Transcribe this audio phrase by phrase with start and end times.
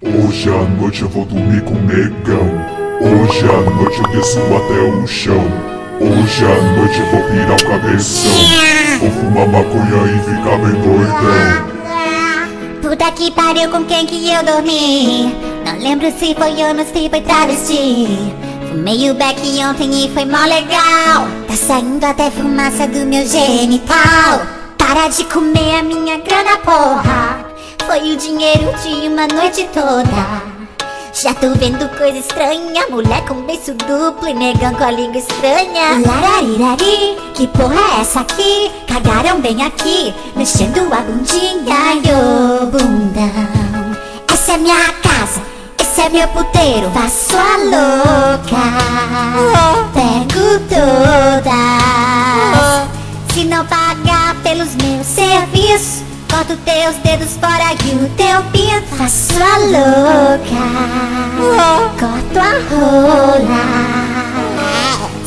[0.00, 2.46] Hoje à noite eu vou dormir com o negão.
[3.00, 5.44] Hoje à noite eu desço até o chão.
[6.00, 8.30] Hoje à noite eu vou pirar o cabeção.
[9.00, 11.68] Vou fumar maconha e ficar bem doidão.
[12.80, 15.34] Puta que pariu com quem que eu dormi
[15.66, 18.32] Não lembro se foi ou se foi travesti
[18.70, 24.46] Fumei o beck ontem e foi mó legal Tá saindo até fumaça do meu genital
[24.78, 27.47] Para de comer a minha grana porra
[27.88, 30.42] Foi o dinheiro de uma noite toda.
[31.14, 35.98] Já tô vendo coisa estranha Mulher com beiço duplo e negão com a língua estranha.
[36.06, 38.70] Lararirari, que porra é essa aqui?
[38.86, 43.96] Cagaram bem aqui, mexendo a bundinha Yo, bundão.
[44.30, 45.40] Essa é minha casa,
[45.80, 48.66] esse é meu puteiro Faço a louca.
[49.94, 50.58] Pego
[56.68, 60.60] teus dedos fora e o teu pinto Faço a louca.
[61.98, 63.64] Corto a rola.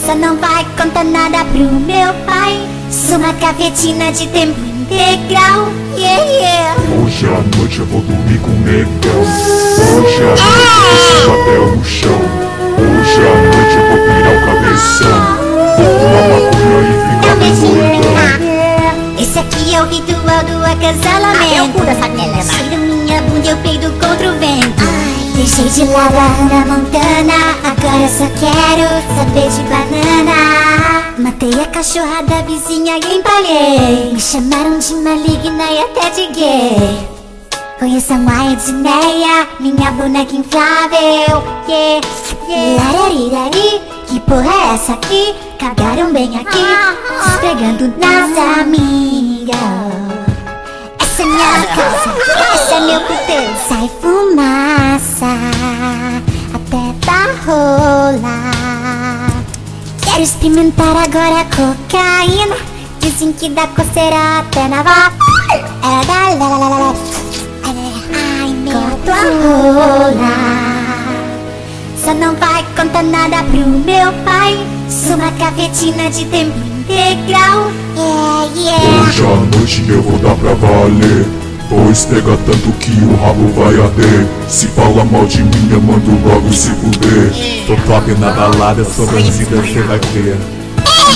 [0.06, 2.68] Só não vai contar nada pro meu pai.
[2.92, 5.70] Sou uma cafetina de tempo integral.
[5.98, 6.76] Yeah, yeah.
[7.04, 9.22] Hoje à noite eu vou dormir com negão.
[9.98, 12.51] Hoje à noite eu desço até o chão.
[19.42, 22.44] Esse aqui é o ritual do acasalamento Ah, eu cu dessa melena.
[22.44, 24.84] Cheiro minha bunda, eu peido contra o vento.
[24.84, 27.34] Ai, deixei de lado a Hannah Montana
[27.64, 31.14] Agora eu só quero saber de banana.
[31.18, 34.14] Matei a cachorra da vizinha e empalhei.
[34.14, 37.10] Me chamaram de maligna e até de gay.
[37.80, 41.44] Conheço a Edneia, minha boneca inflável.
[41.68, 42.08] Yeah,
[42.48, 45.34] yeah Lararirari, que porra é essa aqui?
[45.58, 46.64] Cagaram bem aqui,
[47.24, 52.16] se esfregando nas amigas Essa é minha casa,
[52.54, 55.26] esse é meu puteiro Sai fumaça,
[56.54, 58.38] até da rola
[60.04, 62.56] Quero experimentar agora a cocaína
[63.00, 65.18] Dizem que dá coceira até na vaca
[65.82, 66.22] É da
[68.44, 70.36] Ai, meu Corto a rola
[71.98, 78.50] Só não vai contar nada pro meu pai Sou uma cafetina de tempo integral Yeah,
[78.56, 81.26] yeah Hoje à noite eu vou dar pra valer.
[81.70, 84.28] Pois pega tanto que o rabo vai arder.
[84.48, 87.32] Se fala mal de mim, eu mando logo se fuder.
[87.66, 90.38] Tô top na balada, bandida, cê vai ver.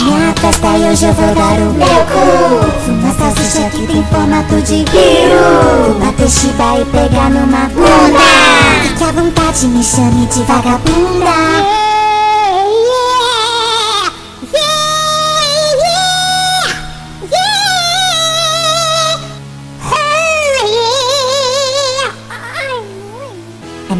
[0.04, 4.56] Minha festa e hoje eu vou dar o meu cu Fuma salsicha que tem formato
[4.62, 8.20] de peru Bater chiba e pegar numa bunda
[8.84, 11.75] Fique à vontade, me chame de vagabunda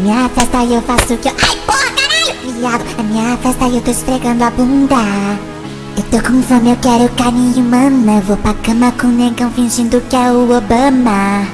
[0.06, 1.34] minha festa e eu faço o que eu...
[1.42, 2.32] Ai, porra, caralho!
[2.60, 4.94] Viado, é minha festa e eu tô esfregando a bunda.
[5.96, 10.00] Eu tô com fome, eu quero carne humana Vou pra cama com o negão fingindo
[10.02, 11.44] que é o Obama.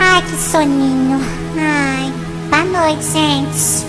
[0.00, 1.20] Ai, que soninho.
[1.56, 2.12] Ai,
[2.50, 3.86] boa noite, gente.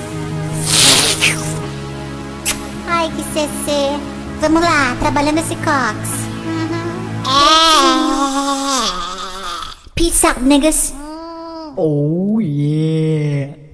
[2.88, 4.00] Ai, que CC
[4.40, 6.26] Vamos lá, trabalhando esse cox.
[7.28, 7.46] É.
[9.96, 10.94] Peace out, niggas
[11.76, 13.65] Oh yeah!